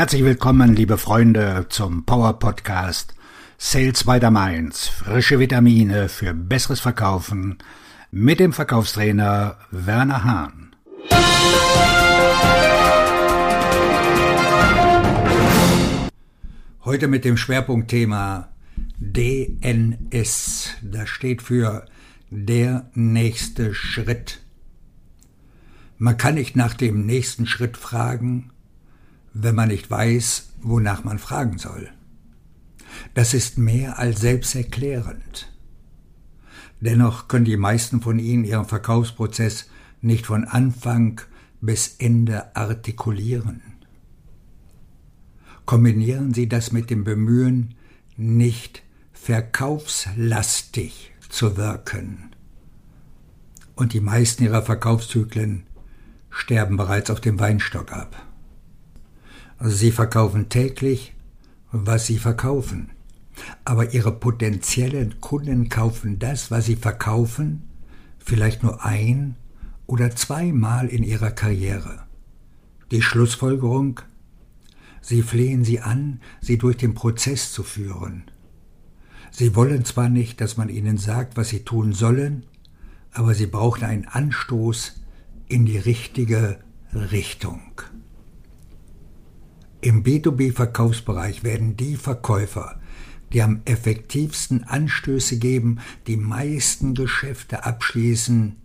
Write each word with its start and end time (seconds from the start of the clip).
Herzlich 0.00 0.24
willkommen, 0.24 0.74
liebe 0.74 0.96
Freunde, 0.96 1.66
zum 1.68 2.06
Power 2.06 2.38
Podcast 2.38 3.14
Sales 3.58 4.04
by 4.04 4.18
the 4.18 4.30
Mainz. 4.30 4.88
Frische 4.88 5.38
Vitamine 5.38 6.08
für 6.08 6.32
besseres 6.32 6.80
Verkaufen 6.80 7.58
mit 8.10 8.40
dem 8.40 8.54
Verkaufstrainer 8.54 9.58
Werner 9.70 10.24
Hahn. 10.24 10.74
Heute 16.82 17.06
mit 17.06 17.26
dem 17.26 17.36
Schwerpunktthema 17.36 18.48
DNS. 19.00 20.70
Das 20.80 21.10
steht 21.10 21.42
für 21.42 21.84
der 22.30 22.88
nächste 22.94 23.74
Schritt. 23.74 24.40
Man 25.98 26.16
kann 26.16 26.36
nicht 26.36 26.56
nach 26.56 26.72
dem 26.72 27.04
nächsten 27.04 27.46
Schritt 27.46 27.76
fragen, 27.76 28.50
wenn 29.32 29.54
man 29.54 29.68
nicht 29.68 29.90
weiß, 29.90 30.50
wonach 30.62 31.04
man 31.04 31.18
fragen 31.18 31.58
soll. 31.58 31.90
Das 33.14 33.34
ist 33.34 33.58
mehr 33.58 33.98
als 33.98 34.20
selbsterklärend. 34.20 35.52
Dennoch 36.80 37.28
können 37.28 37.44
die 37.44 37.56
meisten 37.56 38.00
von 38.00 38.18
Ihnen 38.18 38.44
Ihren 38.44 38.64
Verkaufsprozess 38.64 39.68
nicht 40.00 40.26
von 40.26 40.44
Anfang 40.44 41.20
bis 41.60 41.96
Ende 41.98 42.56
artikulieren. 42.56 43.62
Kombinieren 45.66 46.34
Sie 46.34 46.48
das 46.48 46.72
mit 46.72 46.90
dem 46.90 47.04
Bemühen, 47.04 47.74
nicht 48.16 48.82
verkaufslastig 49.12 51.12
zu 51.28 51.56
wirken. 51.56 52.30
Und 53.76 53.92
die 53.92 54.00
meisten 54.00 54.42
Ihrer 54.42 54.62
Verkaufszyklen 54.62 55.64
sterben 56.30 56.76
bereits 56.76 57.10
auf 57.10 57.20
dem 57.20 57.38
Weinstock 57.38 57.92
ab. 57.92 58.29
Sie 59.62 59.92
verkaufen 59.92 60.48
täglich, 60.48 61.12
was 61.70 62.06
sie 62.06 62.18
verkaufen. 62.18 62.90
Aber 63.64 63.92
ihre 63.92 64.12
potenziellen 64.12 65.20
Kunden 65.20 65.68
kaufen 65.68 66.18
das, 66.18 66.50
was 66.50 66.64
sie 66.64 66.76
verkaufen, 66.76 67.68
vielleicht 68.18 68.62
nur 68.62 68.84
ein 68.84 69.36
oder 69.86 70.16
zweimal 70.16 70.88
in 70.88 71.02
ihrer 71.02 71.30
Karriere. 71.30 72.04
Die 72.90 73.02
Schlussfolgerung? 73.02 74.00
Sie 75.02 75.22
flehen 75.22 75.62
sie 75.62 75.80
an, 75.80 76.20
sie 76.40 76.56
durch 76.56 76.78
den 76.78 76.94
Prozess 76.94 77.52
zu 77.52 77.62
führen. 77.62 78.24
Sie 79.30 79.54
wollen 79.54 79.84
zwar 79.84 80.08
nicht, 80.08 80.40
dass 80.40 80.56
man 80.56 80.70
ihnen 80.70 80.96
sagt, 80.96 81.36
was 81.36 81.50
sie 81.50 81.64
tun 81.64 81.92
sollen, 81.92 82.46
aber 83.12 83.34
sie 83.34 83.46
brauchen 83.46 83.84
einen 83.84 84.06
Anstoß 84.06 85.02
in 85.48 85.66
die 85.66 85.78
richtige 85.78 86.60
Richtung. 86.94 87.60
Im 89.82 90.02
B2B-Verkaufsbereich 90.02 91.42
werden 91.42 91.76
die 91.76 91.96
Verkäufer, 91.96 92.78
die 93.32 93.42
am 93.42 93.60
effektivsten 93.64 94.64
Anstöße 94.64 95.38
geben, 95.38 95.78
die 96.06 96.16
meisten 96.16 96.94
Geschäfte 96.94 97.64
abschließen, 97.64 98.56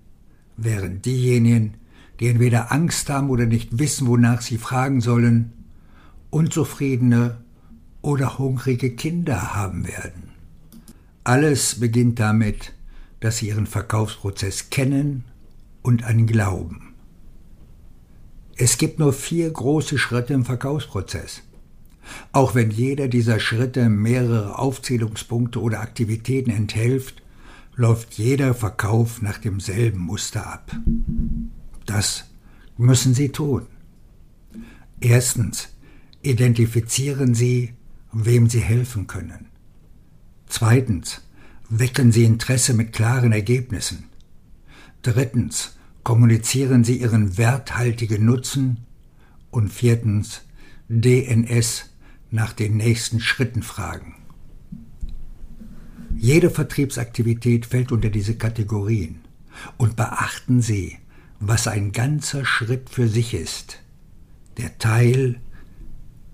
während 0.58 1.06
diejenigen, 1.06 1.76
die 2.20 2.28
entweder 2.28 2.72
Angst 2.72 3.10
haben 3.10 3.30
oder 3.30 3.46
nicht 3.46 3.80
wissen, 3.80 4.08
wonach 4.08 4.42
sie 4.42 4.58
fragen 4.58 5.02
sollen, 5.02 5.54
unzufriedene 6.32 7.38
oder 8.02 8.38
hungrige 8.38 8.92
Kinder 8.92 9.56
haben 9.56 9.88
werden. 9.88 10.32
Alles 11.24 11.80
beginnt 11.80 12.20
damit, 12.20 12.74
dass 13.20 13.38
sie 13.38 13.48
ihren 13.48 13.68
Verkaufsprozess 13.68 14.70
kennen 14.70 15.24
und 15.82 16.04
an 16.04 16.28
glauben. 16.28 16.95
Es 18.58 18.78
gibt 18.78 19.00
nur 19.00 19.12
vier 19.12 19.50
große 19.50 19.98
Schritte 19.98 20.34
im 20.34 20.46
Verkaufsprozess. 20.46 21.42
Auch 22.32 22.56
wenn 22.56 22.72
jeder 22.72 23.08
dieser 23.08 23.40
Schritte 23.40 23.90
mehrere 23.90 24.58
Aufzählungspunkte 24.60 25.60
oder 25.62 25.82
Aktivitäten 25.82 26.52
enthält, 26.52 27.16
läuft 27.76 28.14
jeder 28.14 28.54
Verkauf 28.54 29.22
nach 29.22 29.38
demselben 29.38 30.00
Muster 30.00 30.48
ab. 30.48 30.72
Das 31.86 32.26
müssen 32.78 33.14
Sie 33.14 33.30
tun. 33.30 33.68
Erstens, 35.02 35.70
identifizieren 36.22 37.36
Sie, 37.36 37.74
wem 38.14 38.50
Sie 38.50 38.62
helfen 38.62 39.08
können. 39.08 39.48
Zweitens, 40.48 41.22
wecken 41.70 42.12
Sie 42.14 42.24
Interesse 42.24 42.74
mit 42.74 42.94
klaren 42.94 43.34
Ergebnissen. 43.34 44.06
Drittens, 45.02 45.76
kommunizieren 46.06 46.84
sie 46.84 47.02
ihren 47.02 47.38
werthaltigen 47.38 48.24
Nutzen 48.24 48.86
und 49.50 49.74
viertens 49.74 50.44
DNS 50.88 51.90
nach 52.30 52.54
den 52.54 52.78
nächsten 52.78 53.20
Schritten 53.20 53.64
fragen. 53.64 54.16
Jede 56.16 56.52
Vertriebsaktivität 56.52 57.66
fällt 57.66 57.92
unter 57.92 58.12
diese 58.12 58.36
Kategorien 58.36 59.22
und 59.78 59.96
beachten 59.96 60.62
Sie, 60.62 61.00
was 61.40 61.68
ein 61.68 61.92
ganzer 61.92 62.46
Schritt 62.46 62.92
für 62.92 63.08
sich 63.08 63.34
ist. 63.34 63.80
Der 64.58 64.78
Teil, 64.78 65.42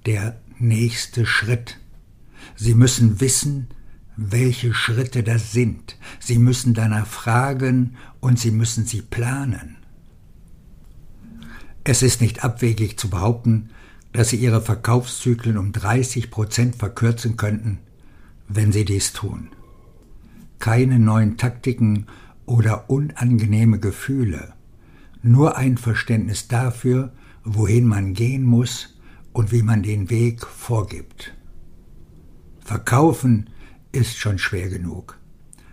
der 0.05 0.41
nächste 0.59 1.25
Schritt. 1.25 1.77
Sie 2.57 2.75
müssen 2.75 3.21
wissen, 3.21 3.69
welche 4.17 4.73
Schritte 4.73 5.23
das 5.23 5.51
sind. 5.51 5.97
Sie 6.19 6.37
müssen 6.37 6.73
danach 6.73 7.07
fragen 7.07 7.95
und 8.19 8.39
Sie 8.39 8.51
müssen 8.51 8.85
sie 8.85 9.01
planen. 9.01 9.77
Es 11.83 12.01
ist 12.03 12.21
nicht 12.21 12.43
abwegig 12.43 12.99
zu 12.99 13.09
behaupten, 13.09 13.69
dass 14.13 14.29
Sie 14.29 14.37
Ihre 14.37 14.61
Verkaufszyklen 14.61 15.57
um 15.57 15.71
30 15.71 16.29
Prozent 16.29 16.75
verkürzen 16.75 17.37
könnten, 17.37 17.79
wenn 18.47 18.71
Sie 18.71 18.85
dies 18.85 19.13
tun. 19.13 19.49
Keine 20.59 20.99
neuen 20.99 21.37
Taktiken 21.37 22.05
oder 22.45 22.89
unangenehme 22.89 23.79
Gefühle, 23.79 24.53
nur 25.23 25.57
ein 25.57 25.77
Verständnis 25.77 26.47
dafür, 26.47 27.13
wohin 27.43 27.87
man 27.87 28.13
gehen 28.13 28.43
muss 28.43 28.97
und 29.33 29.51
wie 29.51 29.63
man 29.63 29.81
den 29.81 30.09
Weg 30.09 30.45
vorgibt. 30.45 31.33
Verkaufen 32.63 33.49
ist 33.91 34.17
schon 34.17 34.37
schwer 34.37 34.69
genug. 34.69 35.17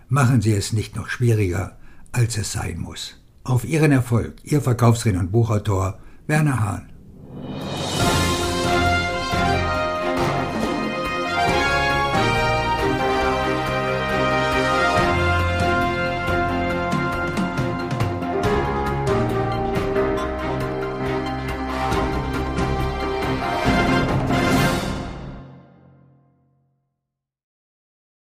Machen 0.09 0.41
Sie 0.41 0.53
es 0.53 0.73
nicht 0.73 0.97
noch 0.97 1.09
schwieriger, 1.09 1.77
als 2.13 2.39
es 2.39 2.53
sein 2.53 2.79
muss. 2.79 3.21
Auf 3.45 3.65
Ihren 3.65 3.93
Erfolg, 3.93 4.37
Ihr 4.45 4.61
Verkaufsredner 4.61 5.21
und 5.21 5.33
Buchautor 5.33 5.99
Werner 6.27 6.61
Hahn. 6.61 6.93